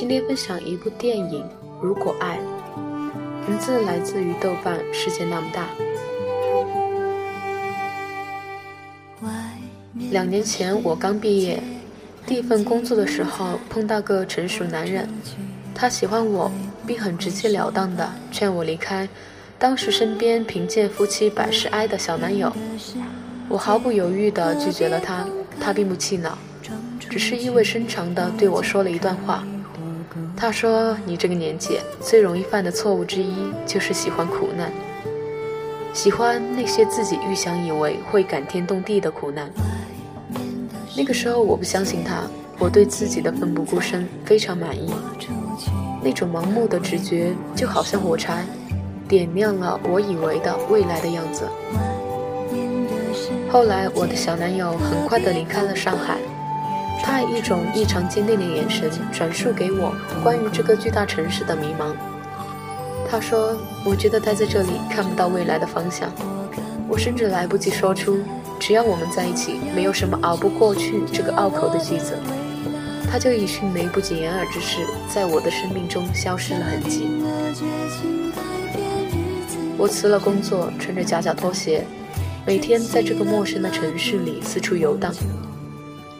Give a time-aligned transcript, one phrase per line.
[0.00, 1.44] 今天分享一部电影
[1.82, 2.38] 《如果爱》，
[3.46, 4.78] 名字来自于豆瓣。
[4.94, 5.68] 世界那么大。
[10.10, 11.62] 两年前我刚毕业，
[12.24, 15.06] 第一份工作的时候碰到个成熟男人，
[15.74, 16.50] 他喜欢我，
[16.86, 19.06] 并很直截了当的劝我离开
[19.58, 22.50] 当时身边贫贱夫妻百事哀的小男友。
[23.50, 25.28] 我毫不犹豫地拒绝了他，
[25.60, 26.38] 他并不气恼，
[26.98, 29.44] 只是意味深长地对我说了一段话。
[30.40, 34.72] 他说：“你这个年纪最容易犯的错误之一就是喜欢苦难，
[35.92, 39.50] 喜欢那些自己预想以为会感天动地的苦难。”
[40.96, 42.22] 那个时候我不相信他，
[42.58, 44.94] 我对自己的奋不顾身非常满意。
[46.02, 48.42] 那种盲目的直觉就好像火柴，
[49.06, 51.46] 点亮了我以为的未来的样子。
[53.50, 56.16] 后来我的小男友很快的离开了上海。
[57.02, 61.94] 他以一种异常坚定的眼神转述给我关于这个巨大城市的迷茫。
[63.10, 66.08] 他说：“我觉得待在这里看不到未来的方向。”
[66.86, 68.18] 我甚至来不及说出
[68.60, 72.16] “只要我们在一起，没有什么熬不过去”这个拗口的句子，
[73.10, 77.08] 他就以迅雷不及掩耳之势在我的生命中消失了痕迹。
[79.76, 81.84] 我辞了工作，穿着夹脚拖鞋，
[82.46, 85.12] 每天在这个陌生的城市里四处游荡。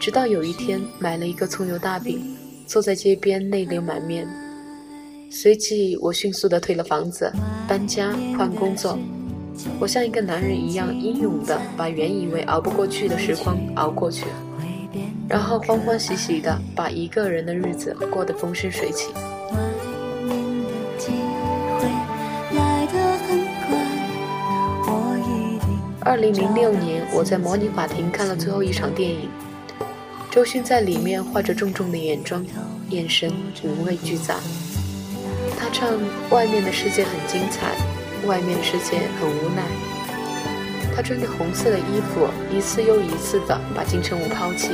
[0.00, 2.34] 直到有一天，买了一个葱油大饼，
[2.66, 4.26] 坐在街边泪流满面。
[5.30, 7.30] 随即，我迅速的退了房子，
[7.68, 8.98] 搬家换工作。
[9.78, 14.24] 我像一个男人一样英勇的把原以为熬不过去的时光熬过去，
[15.28, 19.12] 然后欢欢喜喜的把一个人的日子过得风生水起。
[26.00, 29.28] 二零零六年，我在模拟法庭看了最后一场电影。
[30.30, 32.46] 周迅在里面化着重重的眼妆，
[32.90, 33.32] 眼神
[33.64, 34.36] 五味俱杂。
[35.58, 35.88] 他唱
[36.30, 37.74] ：“外面的世界很精彩，
[38.28, 39.64] 外面的世界很无奈。”
[40.94, 44.68] 他穿着红色的衣服，一次又一次地把金城武抛弃，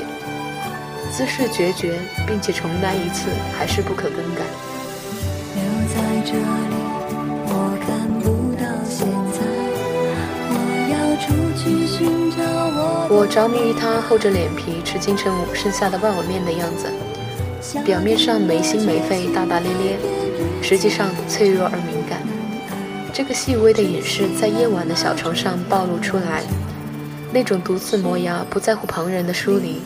[1.11, 4.43] 姿势决绝，并且重来一次还是不可更改。
[5.55, 6.35] 留在这
[13.17, 13.27] 我。
[13.27, 14.83] 着迷于他厚着脸皮。
[14.85, 16.87] 吃金城武剩下的万碗面的样子，
[17.85, 19.97] 表面上没心没肺、大大咧咧，
[20.63, 22.21] 实际上脆弱而敏感。
[23.13, 26.43] 这个细微的隐饰在夜晚的小床上暴露出来，
[27.33, 29.81] 那种独自磨牙、不在乎旁人的疏离，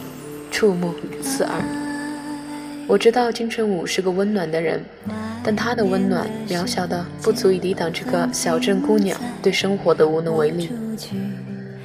[0.50, 1.62] 触目刺耳。
[2.86, 4.84] 我知道金城武是个温暖的人，
[5.44, 10.68] 但他的温暖渺小的不足以抵挡这个小镇姑娘对生活的无能为力。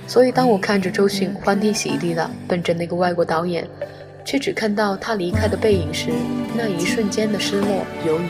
[0.08, 3.68] 所以，当我看着周迅欢天喜地的奔着那个外国导演，
[4.24, 6.10] 却只看到他离开的背影时，
[6.56, 8.30] 那一瞬间的失落、犹豫。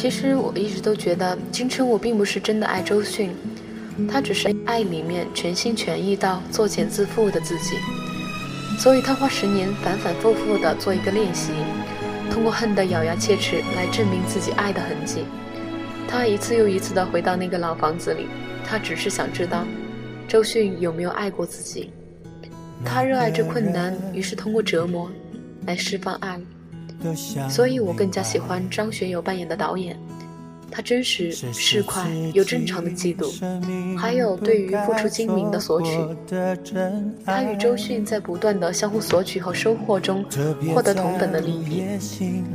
[0.00, 3.28] 其实我一直都觉得金城武并不是真的爱周迅，
[4.10, 7.76] 他只是爱里面全心全意到作茧自缚的自己，
[8.78, 11.52] 所以他花十年反反复复的做一个练习，
[12.30, 15.26] 通过恨得咬牙切齿来证明自己爱的痕迹。
[16.08, 18.26] 他一次又一次的回到那个老房子里，
[18.64, 19.66] 他只是想知道
[20.26, 21.90] 周迅有没有爱过自己。
[22.86, 25.10] 他热爱这困难，于是通过折磨
[25.66, 26.40] 来释放爱。
[27.48, 29.96] 所以我更加喜欢张学友扮演的导演，
[30.70, 35.98] 他真实、市侩，又正常的嫉妒，还有对于付出精明的索取。
[37.24, 40.24] 他与周迅在不断的相互索取和收获中
[40.74, 41.82] 获得同等的利益，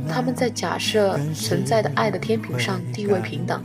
[0.08, 3.62] 他们在假设存在的爱的天平上地位平等。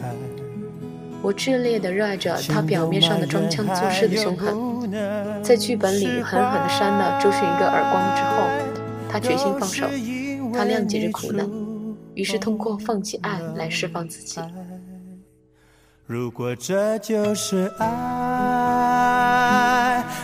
[1.23, 4.91] 我炽烈的热爱着他表面上的装腔作势的凶狠，
[5.43, 8.47] 在剧本里狠狠地扇了周迅一个耳光之后，
[9.07, 9.85] 他决心放手。
[10.53, 11.49] 他谅解着苦难，
[12.13, 14.39] 于是通过放弃爱来释放自己。
[16.05, 17.87] 如果这就是爱，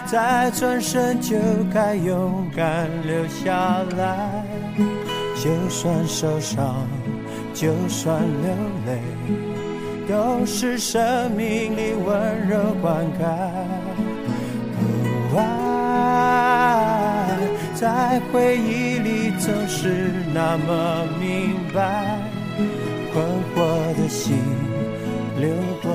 [0.05, 1.37] 再转身就
[1.73, 4.43] 该勇敢留下来。
[5.35, 6.87] 就算受伤，
[7.53, 8.53] 就算流
[8.85, 8.99] 泪，
[10.09, 13.23] 都是生命里温柔灌溉。
[15.37, 15.39] 爱
[17.75, 22.19] 在回忆里总是那么明白，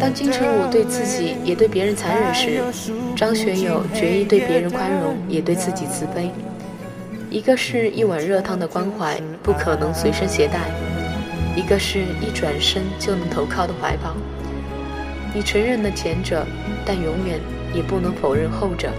[0.01, 2.63] 当金城武对自己也对别人残忍时，
[3.17, 6.31] 张学友决意对别人宽容，也对自己慈悲。
[7.31, 10.61] 一个是一碗热汤的关怀，不可能随身携带；
[11.57, 14.15] 一个是一转身就能投靠的怀抱。
[15.35, 16.47] 你承认了前者，
[16.87, 17.41] 但永远
[17.75, 18.91] 也不能否认后者。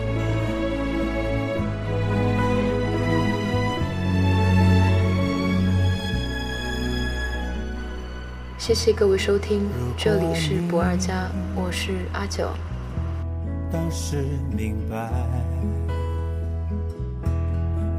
[8.66, 9.68] 谢谢各位收听，
[9.98, 12.48] 这里是不二家，我是阿九。
[13.70, 14.24] 当时
[14.56, 15.12] 明白，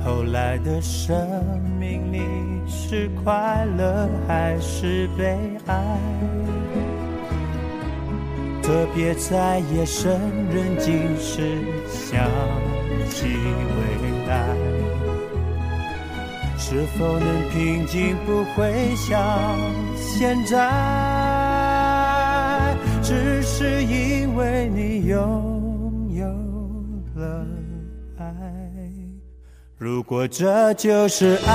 [0.03, 1.15] 后来的生
[1.79, 2.23] 命里
[2.67, 5.99] 是快乐还是悲哀？
[8.63, 10.19] 特别在夜深
[10.49, 12.27] 人静时想
[13.11, 15.04] 起未来。
[16.67, 18.17] 是否能平静？
[18.25, 19.21] 不会像
[19.99, 20.57] 现在，
[23.03, 26.25] 只是因为你拥有
[27.21, 27.47] 了
[28.19, 28.25] 爱。
[29.77, 31.53] 如果这就是爱，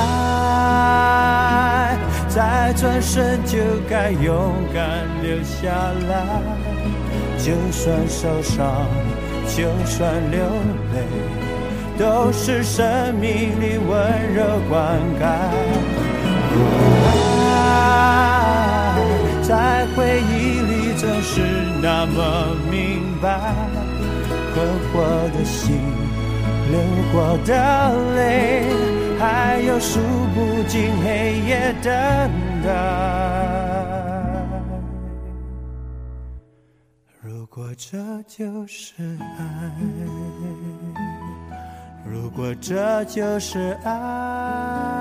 [2.27, 3.57] 再转身就
[3.89, 5.71] 该勇敢留下
[6.07, 6.23] 来。
[7.39, 8.85] 就算受伤，
[9.47, 10.39] 就算流
[10.93, 11.48] 泪。
[11.99, 15.25] 都是生命里温柔灌溉。
[17.43, 18.95] 爱
[19.43, 21.41] 在回忆里总是
[21.81, 23.53] 那么明白，
[24.53, 24.95] 困惑
[25.37, 25.75] 的心，
[26.71, 26.79] 流
[27.11, 27.53] 过的
[28.15, 28.63] 泪，
[29.19, 29.99] 还有数
[30.33, 31.91] 不尽黑夜等
[32.63, 32.67] 待。
[37.21, 38.93] 如果这就是
[39.37, 39.69] 爱。
[42.11, 44.98] 如果这就是爱。